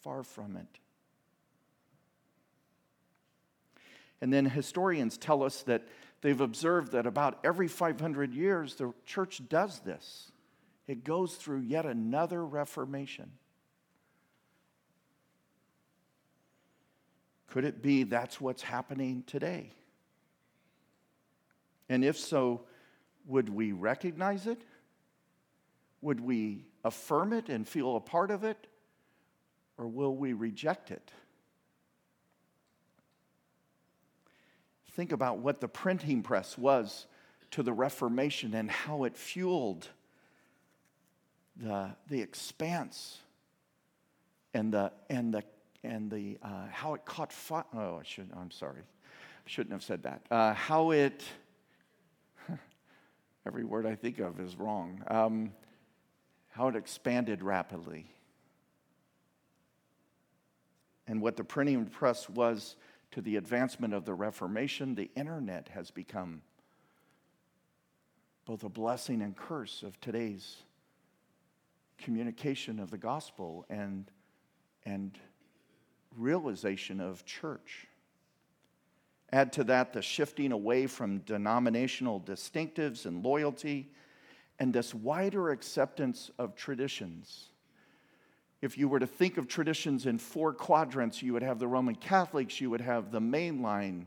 Far 0.00 0.22
from 0.22 0.56
it. 0.56 0.80
And 4.20 4.32
then 4.32 4.46
historians 4.46 5.18
tell 5.18 5.42
us 5.42 5.62
that 5.62 5.86
they've 6.22 6.40
observed 6.40 6.92
that 6.92 7.06
about 7.06 7.38
every 7.44 7.68
500 7.68 8.32
years, 8.34 8.74
the 8.74 8.92
church 9.04 9.42
does 9.48 9.80
this. 9.80 10.32
It 10.86 11.04
goes 11.04 11.34
through 11.34 11.60
yet 11.60 11.84
another 11.84 12.44
reformation. 12.44 13.30
Could 17.48 17.64
it 17.64 17.82
be 17.82 18.04
that's 18.04 18.40
what's 18.40 18.62
happening 18.62 19.24
today? 19.26 19.72
And 21.88 22.04
if 22.04 22.18
so, 22.18 22.62
would 23.26 23.48
we 23.48 23.72
recognize 23.72 24.46
it? 24.46 24.60
Would 26.00 26.20
we 26.20 26.64
affirm 26.84 27.32
it 27.32 27.48
and 27.48 27.66
feel 27.66 27.96
a 27.96 28.00
part 28.00 28.30
of 28.30 28.44
it? 28.44 28.66
Or 29.78 29.86
will 29.86 30.14
we 30.16 30.32
reject 30.32 30.90
it? 30.90 31.10
Think 34.96 35.12
about 35.12 35.40
what 35.40 35.60
the 35.60 35.68
printing 35.68 36.22
press 36.22 36.56
was 36.56 37.06
to 37.50 37.62
the 37.62 37.74
Reformation 37.74 38.54
and 38.54 38.70
how 38.70 39.04
it 39.04 39.14
fueled 39.14 39.86
the, 41.54 41.90
the 42.08 42.22
expanse 42.22 43.18
and 44.54 44.72
the, 44.72 44.90
and 45.10 45.34
the, 45.34 45.44
and 45.84 46.10
the 46.10 46.38
uh, 46.42 46.68
how 46.72 46.94
it 46.94 47.04
caught 47.04 47.30
fire. 47.30 47.64
Oh, 47.74 47.98
I 48.00 48.04
should, 48.04 48.30
I'm 48.34 48.50
sorry. 48.50 48.80
I 48.80 49.48
shouldn't 49.50 49.72
have 49.72 49.82
said 49.82 50.04
that. 50.04 50.22
Uh, 50.30 50.54
how 50.54 50.92
it, 50.92 51.22
every 53.46 53.64
word 53.64 53.84
I 53.84 53.96
think 53.96 54.18
of 54.18 54.40
is 54.40 54.56
wrong. 54.56 55.04
Um, 55.08 55.52
how 56.48 56.68
it 56.68 56.74
expanded 56.74 57.42
rapidly. 57.42 58.06
And 61.06 61.20
what 61.20 61.36
the 61.36 61.44
printing 61.44 61.84
press 61.84 62.30
was 62.30 62.76
to 63.16 63.22
the 63.22 63.36
advancement 63.36 63.94
of 63.94 64.04
the 64.04 64.12
Reformation, 64.12 64.94
the 64.94 65.10
internet 65.16 65.70
has 65.72 65.90
become 65.90 66.42
both 68.44 68.62
a 68.62 68.68
blessing 68.68 69.22
and 69.22 69.34
curse 69.34 69.82
of 69.82 69.98
today's 70.02 70.56
communication 71.96 72.78
of 72.78 72.90
the 72.90 72.98
gospel 72.98 73.64
and, 73.70 74.10
and 74.84 75.18
realization 76.14 77.00
of 77.00 77.24
church. 77.24 77.86
Add 79.32 79.50
to 79.54 79.64
that 79.64 79.94
the 79.94 80.02
shifting 80.02 80.52
away 80.52 80.86
from 80.86 81.20
denominational 81.20 82.20
distinctives 82.20 83.06
and 83.06 83.24
loyalty 83.24 83.90
and 84.58 84.74
this 84.74 84.94
wider 84.94 85.48
acceptance 85.52 86.30
of 86.38 86.54
traditions 86.54 87.48
if 88.62 88.78
you 88.78 88.88
were 88.88 88.98
to 88.98 89.06
think 89.06 89.36
of 89.36 89.48
traditions 89.48 90.06
in 90.06 90.18
four 90.18 90.52
quadrants, 90.52 91.22
you 91.22 91.32
would 91.34 91.42
have 91.42 91.58
the 91.58 91.68
Roman 91.68 91.94
Catholics, 91.94 92.60
you 92.60 92.70
would 92.70 92.80
have 92.80 93.10
the 93.10 93.20
mainline 93.20 94.06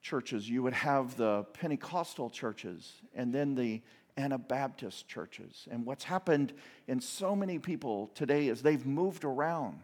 churches, 0.00 0.48
you 0.48 0.62
would 0.62 0.72
have 0.72 1.16
the 1.16 1.44
Pentecostal 1.52 2.30
churches, 2.30 2.92
and 3.14 3.32
then 3.32 3.54
the 3.54 3.82
Anabaptist 4.16 5.06
churches. 5.08 5.68
And 5.70 5.84
what's 5.84 6.04
happened 6.04 6.54
in 6.86 7.00
so 7.00 7.36
many 7.36 7.58
people 7.58 8.10
today 8.14 8.48
is 8.48 8.62
they've 8.62 8.86
moved 8.86 9.24
around. 9.24 9.80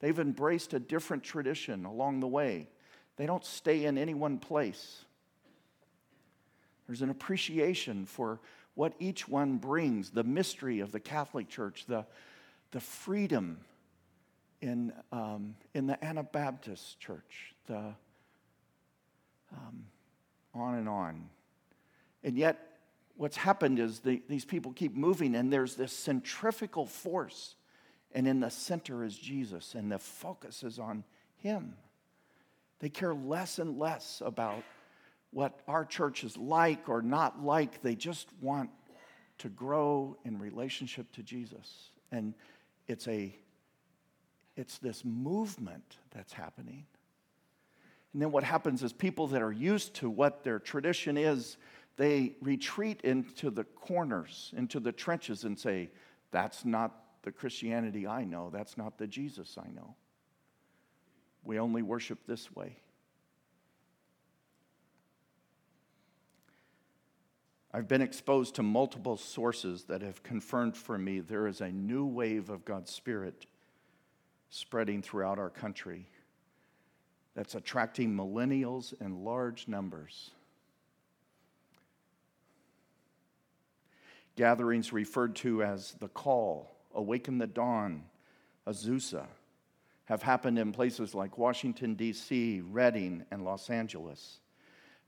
They've 0.00 0.18
embraced 0.18 0.72
a 0.74 0.80
different 0.80 1.22
tradition 1.22 1.84
along 1.84 2.20
the 2.20 2.28
way. 2.28 2.68
They 3.16 3.26
don't 3.26 3.44
stay 3.44 3.84
in 3.84 3.98
any 3.98 4.14
one 4.14 4.38
place. 4.38 5.04
There's 6.86 7.02
an 7.02 7.10
appreciation 7.10 8.06
for 8.06 8.40
what 8.74 8.94
each 8.98 9.28
one 9.28 9.58
brings, 9.58 10.10
the 10.10 10.24
mystery 10.24 10.80
of 10.80 10.92
the 10.92 11.00
Catholic 11.00 11.48
Church, 11.48 11.84
the 11.86 12.06
the 12.72 12.80
freedom 12.80 13.60
in, 14.60 14.92
um, 15.12 15.54
in 15.74 15.86
the 15.86 16.02
Anabaptist 16.04 16.98
church, 16.98 17.54
the 17.66 17.94
um, 19.52 19.84
on 20.54 20.74
and 20.76 20.88
on. 20.88 21.28
And 22.24 22.36
yet, 22.36 22.58
what's 23.16 23.36
happened 23.36 23.78
is 23.78 24.00
the, 24.00 24.22
these 24.28 24.44
people 24.44 24.72
keep 24.72 24.96
moving, 24.96 25.34
and 25.34 25.52
there's 25.52 25.74
this 25.74 25.92
centrifugal 25.92 26.86
force, 26.86 27.56
and 28.12 28.26
in 28.26 28.40
the 28.40 28.50
center 28.50 29.04
is 29.04 29.16
Jesus, 29.16 29.74
and 29.74 29.90
the 29.90 29.98
focus 29.98 30.62
is 30.62 30.78
on 30.78 31.04
Him. 31.36 31.74
They 32.78 32.88
care 32.88 33.14
less 33.14 33.58
and 33.58 33.78
less 33.78 34.22
about 34.24 34.62
what 35.30 35.60
our 35.68 35.84
church 35.84 36.24
is 36.24 36.36
like 36.36 36.88
or 36.88 37.02
not 37.02 37.42
like. 37.42 37.82
They 37.82 37.94
just 37.94 38.28
want 38.40 38.70
to 39.38 39.48
grow 39.48 40.16
in 40.24 40.38
relationship 40.38 41.10
to 41.12 41.22
Jesus. 41.22 41.90
And 42.10 42.34
it's 42.86 43.08
a 43.08 43.36
it's 44.56 44.78
this 44.78 45.04
movement 45.04 45.96
that's 46.14 46.32
happening. 46.32 46.84
And 48.12 48.20
then 48.20 48.30
what 48.30 48.44
happens 48.44 48.82
is 48.82 48.92
people 48.92 49.26
that 49.28 49.40
are 49.40 49.52
used 49.52 49.94
to 49.94 50.10
what 50.10 50.44
their 50.44 50.58
tradition 50.58 51.16
is, 51.16 51.56
they 51.96 52.36
retreat 52.42 53.00
into 53.02 53.50
the 53.50 53.64
corners, 53.64 54.52
into 54.56 54.80
the 54.80 54.92
trenches, 54.92 55.44
and 55.44 55.58
say, 55.58 55.90
That's 56.30 56.64
not 56.64 56.92
the 57.22 57.32
Christianity 57.32 58.06
I 58.06 58.24
know. 58.24 58.50
That's 58.50 58.76
not 58.76 58.98
the 58.98 59.06
Jesus 59.06 59.56
I 59.58 59.70
know. 59.70 59.94
We 61.44 61.58
only 61.58 61.82
worship 61.82 62.18
this 62.26 62.54
way. 62.54 62.76
I've 67.74 67.88
been 67.88 68.02
exposed 68.02 68.56
to 68.56 68.62
multiple 68.62 69.16
sources 69.16 69.84
that 69.84 70.02
have 70.02 70.22
confirmed 70.22 70.76
for 70.76 70.98
me 70.98 71.20
there 71.20 71.46
is 71.46 71.62
a 71.62 71.70
new 71.70 72.04
wave 72.04 72.50
of 72.50 72.66
God's 72.66 72.90
Spirit 72.90 73.46
spreading 74.50 75.00
throughout 75.00 75.38
our 75.38 75.48
country 75.48 76.06
that's 77.34 77.54
attracting 77.54 78.14
millennials 78.14 78.92
in 79.00 79.24
large 79.24 79.68
numbers. 79.68 80.32
Gatherings 84.36 84.92
referred 84.92 85.34
to 85.36 85.62
as 85.62 85.92
the 85.98 86.08
call, 86.08 86.70
awaken 86.94 87.38
the 87.38 87.46
dawn, 87.46 88.04
Azusa, 88.66 89.26
have 90.04 90.22
happened 90.22 90.58
in 90.58 90.72
places 90.72 91.14
like 91.14 91.38
Washington, 91.38 91.94
D.C., 91.94 92.60
Redding, 92.60 93.24
and 93.30 93.44
Los 93.46 93.70
Angeles. 93.70 94.40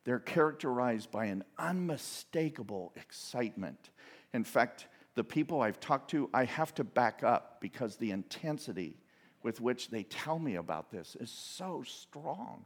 They're 0.05 0.19
characterized 0.19 1.11
by 1.11 1.27
an 1.27 1.45
unmistakable 1.59 2.93
excitement. 2.97 3.91
In 4.33 4.45
fact, 4.45 4.87
the 5.15 5.25
people 5.25 5.63
I've 5.63 5.81
talked 5.81 6.11
to, 6.11 6.29
I 6.35 6.45
have 6.45 6.75
to 6.75 6.85
back 6.85 7.23
up 7.23 7.61
because 7.61 7.97
the 7.97 8.11
intensity 8.11 8.97
with 9.43 9.61
which 9.61 9.91
they 9.91 10.03
tell 10.03 10.39
me 10.39 10.57
about 10.57 10.91
this 10.91 11.17
is 11.21 11.31
so 11.31 11.83
strong. 11.87 12.65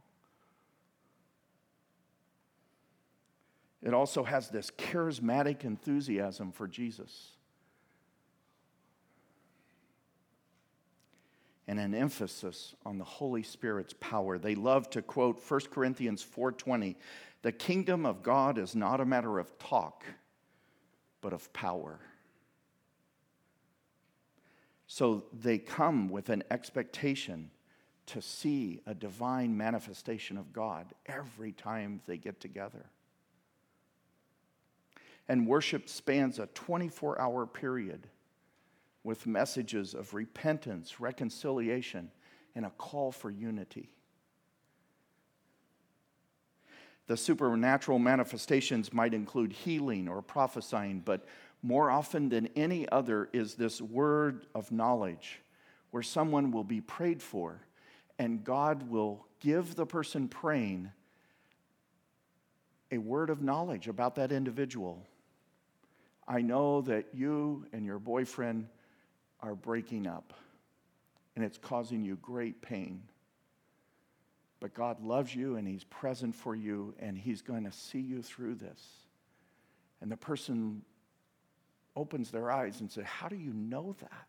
It 3.81 3.93
also 3.93 4.23
has 4.23 4.49
this 4.49 4.71
charismatic 4.71 5.63
enthusiasm 5.63 6.51
for 6.51 6.67
Jesus. 6.67 7.37
And 11.69 11.79
an 11.79 11.93
emphasis 11.93 12.73
on 12.83 12.97
the 12.97 13.05
Holy 13.05 13.43
Spirit's 13.43 13.93
power. 13.99 14.39
They 14.39 14.55
love 14.55 14.89
to 14.89 15.03
quote 15.03 15.39
1 15.39 15.69
Corinthians 15.69 16.23
4:20, 16.23 16.97
"The 17.43 17.51
kingdom 17.51 18.07
of 18.07 18.23
God 18.23 18.57
is 18.57 18.75
not 18.75 18.99
a 18.99 19.05
matter 19.05 19.37
of 19.37 19.55
talk, 19.59 20.03
but 21.21 21.31
of 21.31 21.53
power." 21.53 21.99
So 24.87 25.27
they 25.31 25.59
come 25.59 26.09
with 26.09 26.29
an 26.29 26.43
expectation 26.49 27.51
to 28.07 28.19
see 28.19 28.81
a 28.87 28.95
divine 28.95 29.55
manifestation 29.55 30.37
of 30.37 30.51
God 30.51 30.95
every 31.05 31.51
time 31.51 32.01
they 32.07 32.17
get 32.17 32.39
together. 32.39 32.89
And 35.27 35.45
worship 35.45 35.87
spans 35.87 36.39
a 36.39 36.47
24 36.47 37.21
hour 37.21 37.45
period 37.45 38.09
with 39.09 39.25
messages 39.25 39.95
of 39.95 40.13
repentance, 40.13 40.99
reconciliation, 40.99 42.11
and 42.53 42.63
a 42.63 42.69
call 42.69 43.11
for 43.11 43.31
unity. 43.31 43.89
The 47.07 47.17
supernatural 47.17 47.97
manifestations 47.97 48.93
might 48.93 49.15
include 49.15 49.51
healing 49.51 50.07
or 50.07 50.21
prophesying, 50.21 50.99
but 50.99 51.25
more 51.63 51.89
often 51.89 52.29
than 52.29 52.49
any 52.55 52.87
other 52.89 53.29
is 53.33 53.55
this 53.55 53.81
word 53.81 54.45
of 54.53 54.71
knowledge 54.71 55.41
where 55.89 56.03
someone 56.03 56.51
will 56.51 56.63
be 56.63 56.79
prayed 56.79 57.23
for 57.23 57.61
and 58.19 58.43
God 58.43 58.91
will 58.91 59.25
give 59.39 59.73
the 59.73 59.87
person 59.87 60.27
praying 60.27 60.91
a 62.91 62.99
word 62.99 63.31
of 63.31 63.41
knowledge 63.41 63.87
about 63.87 64.13
that 64.17 64.31
individual. 64.31 65.03
I 66.27 66.41
know 66.41 66.81
that 66.81 67.07
you 67.11 67.65
and 67.73 67.83
your 67.87 67.97
boyfriend 67.97 68.67
are 69.41 69.55
breaking 69.55 70.07
up 70.07 70.33
and 71.35 71.45
it's 71.45 71.57
causing 71.57 72.03
you 72.03 72.17
great 72.17 72.61
pain. 72.61 73.01
But 74.59 74.73
God 74.73 75.01
loves 75.01 75.33
you 75.33 75.55
and 75.55 75.67
He's 75.67 75.85
present 75.85 76.35
for 76.35 76.55
you 76.55 76.93
and 76.99 77.17
He's 77.17 77.41
going 77.41 77.63
to 77.63 77.71
see 77.71 77.99
you 78.01 78.21
through 78.21 78.55
this. 78.55 78.81
And 80.01 80.11
the 80.11 80.17
person 80.17 80.81
opens 81.95 82.31
their 82.31 82.51
eyes 82.51 82.81
and 82.81 82.91
says, 82.91 83.05
How 83.05 83.27
do 83.27 83.35
you 83.35 83.53
know 83.53 83.95
that? 83.99 84.27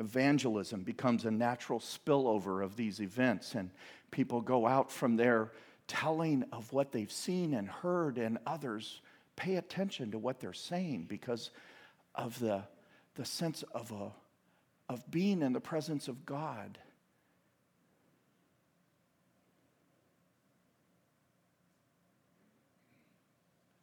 Evangelism 0.00 0.82
becomes 0.82 1.24
a 1.24 1.30
natural 1.30 1.80
spillover 1.80 2.62
of 2.62 2.76
these 2.76 3.00
events, 3.00 3.56
and 3.56 3.70
people 4.12 4.40
go 4.40 4.64
out 4.64 4.92
from 4.92 5.16
there 5.16 5.50
telling 5.88 6.44
of 6.52 6.72
what 6.72 6.92
they've 6.92 7.10
seen 7.10 7.54
and 7.54 7.68
heard, 7.68 8.18
and 8.18 8.38
others 8.46 9.00
pay 9.34 9.56
attention 9.56 10.12
to 10.12 10.18
what 10.18 10.38
they're 10.38 10.52
saying 10.52 11.06
because 11.08 11.50
of 12.14 12.38
the, 12.38 12.62
the 13.16 13.24
sense 13.24 13.64
of, 13.74 13.90
a, 13.90 14.12
of 14.92 15.10
being 15.10 15.42
in 15.42 15.52
the 15.52 15.60
presence 15.60 16.06
of 16.06 16.24
God. 16.24 16.78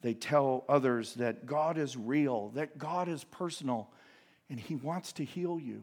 They 0.02 0.13
tell 0.13 0.65
others 0.70 1.15
that 1.15 1.48
God 1.48 1.80
is 1.80 1.98
real, 1.98 2.50
that 2.50 2.78
God 2.78 3.10
is 3.10 3.24
personal, 3.24 3.89
and 4.52 4.60
He 4.60 4.76
wants 4.76 5.13
to 5.13 5.26
heal 5.26 5.60
you. 5.60 5.82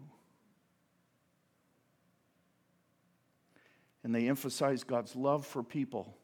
And 4.05 4.15
they 4.15 4.29
emphasize 4.29 4.85
God's 4.85 5.15
love 5.15 5.47
for 5.47 5.62
people. 5.62 6.17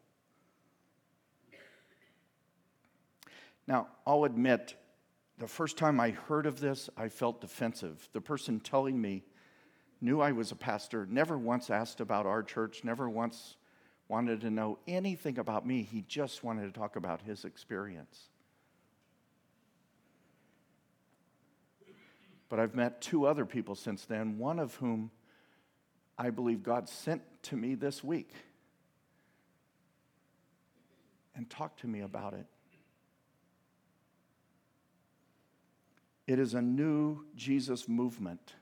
Now, 3.66 3.88
I'll 4.06 4.24
admit, 4.24 4.74
the 5.38 5.46
first 5.46 5.76
time 5.76 6.00
I 6.00 6.10
heard 6.10 6.46
of 6.46 6.58
this, 6.58 6.90
I 6.96 7.08
felt 7.08 7.40
defensive. 7.40 8.08
The 8.12 8.20
person 8.20 8.60
telling 8.60 9.00
me 9.00 9.24
knew 10.00 10.20
I 10.20 10.32
was 10.32 10.52
a 10.52 10.56
pastor, 10.56 11.06
never 11.10 11.36
once 11.36 11.70
asked 11.70 12.00
about 12.00 12.26
our 12.26 12.42
church, 12.42 12.82
never 12.82 13.08
once 13.08 13.56
wanted 14.08 14.40
to 14.40 14.50
know 14.50 14.78
anything 14.88 15.38
about 15.38 15.66
me. 15.66 15.82
He 15.82 16.02
just 16.08 16.42
wanted 16.42 16.72
to 16.72 16.78
talk 16.78 16.96
about 16.96 17.20
his 17.22 17.44
experience. 17.44 18.30
But 22.48 22.58
I've 22.58 22.74
met 22.74 23.02
two 23.02 23.26
other 23.26 23.44
people 23.44 23.74
since 23.74 24.06
then, 24.06 24.38
one 24.38 24.58
of 24.58 24.74
whom 24.76 25.10
I 26.18 26.30
believe 26.30 26.62
God 26.62 26.88
sent 26.88 27.22
to 27.44 27.56
me 27.56 27.76
this 27.76 28.02
week 28.02 28.32
and 31.36 31.48
talked 31.48 31.80
to 31.80 31.86
me 31.86 32.00
about 32.00 32.34
it. 32.34 32.46
It 36.26 36.38
is 36.38 36.54
a 36.54 36.60
new 36.60 37.24
Jesus 37.36 37.88
movement. 37.88 38.54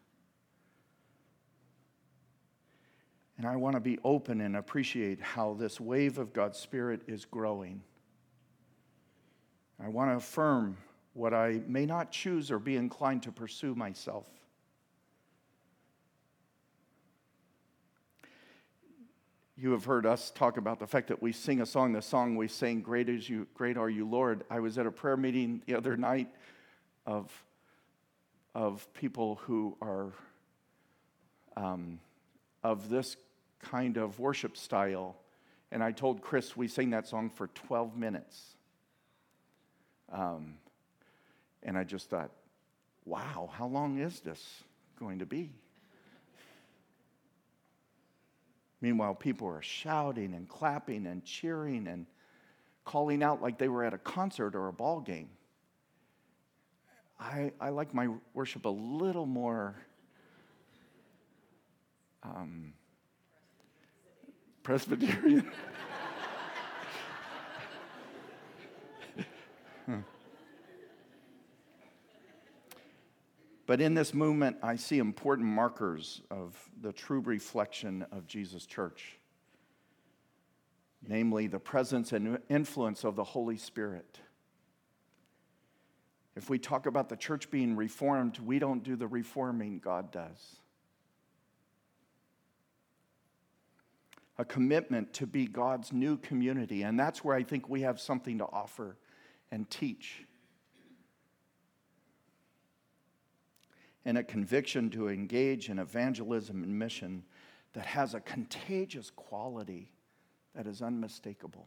And 3.38 3.46
I 3.46 3.56
want 3.56 3.74
to 3.74 3.80
be 3.80 3.98
open 4.04 4.40
and 4.40 4.56
appreciate 4.56 5.20
how 5.20 5.54
this 5.54 5.80
wave 5.80 6.18
of 6.18 6.32
God's 6.32 6.58
Spirit 6.58 7.02
is 7.06 7.24
growing. 7.24 7.82
I 9.82 9.88
want 9.88 10.10
to 10.10 10.16
affirm 10.16 10.76
what 11.12 11.34
I 11.34 11.60
may 11.66 11.86
not 11.86 12.12
choose 12.12 12.50
or 12.50 12.58
be 12.58 12.76
inclined 12.76 13.22
to 13.24 13.32
pursue 13.32 13.74
myself. 13.74 14.26
You 19.58 19.72
have 19.72 19.86
heard 19.86 20.04
us 20.04 20.30
talk 20.30 20.58
about 20.58 20.78
the 20.80 20.86
fact 20.86 21.08
that 21.08 21.22
we 21.22 21.32
sing 21.32 21.62
a 21.62 21.66
song. 21.66 21.92
The 21.92 22.02
song 22.02 22.36
we 22.36 22.46
sing, 22.46 22.82
"Great 22.82 23.08
is 23.08 23.28
you, 23.28 23.46
great 23.54 23.78
are 23.78 23.88
you, 23.88 24.06
Lord." 24.06 24.44
I 24.50 24.60
was 24.60 24.76
at 24.76 24.86
a 24.86 24.90
prayer 24.90 25.16
meeting 25.16 25.62
the 25.64 25.74
other 25.74 25.96
night 25.96 26.28
of 27.06 27.32
of 28.54 28.92
people 28.92 29.36
who 29.36 29.76
are 29.80 30.12
um, 31.56 32.00
of 32.62 32.88
this 32.88 33.16
kind 33.60 33.96
of 33.96 34.18
worship 34.18 34.56
style. 34.56 35.16
And 35.70 35.82
I 35.82 35.92
told 35.92 36.22
Chris 36.22 36.56
we 36.56 36.68
sang 36.68 36.90
that 36.90 37.06
song 37.06 37.30
for 37.30 37.48
12 37.48 37.96
minutes. 37.96 38.56
Um, 40.12 40.54
and 41.62 41.76
I 41.76 41.84
just 41.84 42.08
thought, 42.08 42.30
wow, 43.04 43.50
how 43.52 43.66
long 43.66 43.98
is 43.98 44.20
this 44.20 44.62
going 44.98 45.18
to 45.18 45.26
be? 45.26 45.50
Meanwhile, 48.80 49.14
people 49.14 49.48
are 49.48 49.62
shouting 49.62 50.34
and 50.34 50.48
clapping 50.48 51.06
and 51.06 51.24
cheering 51.24 51.86
and 51.88 52.06
calling 52.84 53.22
out 53.22 53.42
like 53.42 53.58
they 53.58 53.68
were 53.68 53.84
at 53.84 53.94
a 53.94 53.98
concert 53.98 54.54
or 54.54 54.68
a 54.68 54.72
ball 54.72 55.00
game. 55.00 55.30
I, 57.18 57.52
I 57.60 57.70
like 57.70 57.94
my 57.94 58.08
worship 58.34 58.66
a 58.66 58.70
little 58.70 59.26
more 59.26 59.74
um, 62.22 62.74
Presbyterian. 64.62 65.50
But 73.66 73.80
in 73.80 73.94
this 73.94 74.14
movement, 74.14 74.58
I 74.62 74.76
see 74.76 74.98
important 74.98 75.48
markers 75.48 76.22
of 76.30 76.56
the 76.80 76.92
true 76.92 77.20
reflection 77.20 78.06
of 78.12 78.26
Jesus' 78.26 78.64
church, 78.64 79.18
namely 81.06 81.48
the 81.48 81.58
presence 81.58 82.12
and 82.12 82.38
influence 82.48 83.04
of 83.04 83.16
the 83.16 83.24
Holy 83.24 83.56
Spirit. 83.56 84.20
If 86.36 86.48
we 86.48 86.58
talk 86.58 86.86
about 86.86 87.08
the 87.08 87.16
church 87.16 87.50
being 87.50 87.74
reformed, 87.74 88.38
we 88.38 88.58
don't 88.58 88.84
do 88.84 88.94
the 88.94 89.08
reforming, 89.08 89.80
God 89.80 90.12
does. 90.12 90.60
a 94.38 94.44
commitment 94.44 95.12
to 95.14 95.26
be 95.26 95.46
God's 95.46 95.92
new 95.92 96.16
community. 96.18 96.82
And 96.82 96.98
that's 96.98 97.24
where 97.24 97.34
I 97.34 97.42
think 97.42 97.68
we 97.68 97.82
have 97.82 98.00
something 98.00 98.38
to 98.38 98.44
offer 98.44 98.96
and 99.50 99.68
teach. 99.70 100.25
And 104.06 104.16
a 104.16 104.22
conviction 104.22 104.88
to 104.90 105.08
engage 105.08 105.68
in 105.68 105.80
evangelism 105.80 106.62
and 106.62 106.78
mission 106.78 107.24
that 107.74 107.84
has 107.84 108.14
a 108.14 108.20
contagious 108.20 109.10
quality 109.10 109.90
that 110.54 110.66
is 110.66 110.80
unmistakable. 110.80 111.66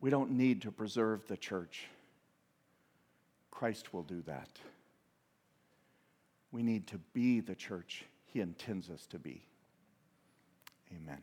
We 0.00 0.08
don't 0.08 0.30
need 0.30 0.62
to 0.62 0.72
preserve 0.72 1.26
the 1.26 1.36
church. 1.36 1.88
Christ 3.50 3.92
will 3.92 4.02
do 4.04 4.22
that. 4.22 4.48
We 6.52 6.62
need 6.62 6.86
to 6.88 6.98
be 7.12 7.40
the 7.40 7.54
church 7.56 8.04
he 8.26 8.40
intends 8.40 8.88
us 8.88 9.06
to 9.06 9.18
be. 9.18 9.42
Amen. 10.94 11.22